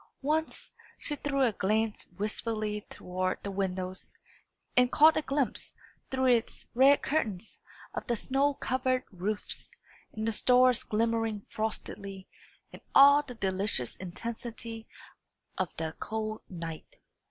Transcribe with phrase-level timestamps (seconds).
[0.23, 4.11] Once, she threw a glance wistfully toward the windows,
[4.75, 5.75] and caught a glimpse,
[6.09, 7.59] through its red curtains,
[7.93, 9.71] of the snow covered roofs,
[10.13, 12.27] and the stars glimmering frostily,
[12.73, 14.87] and all the delicious intensity
[15.59, 16.95] of the cold night.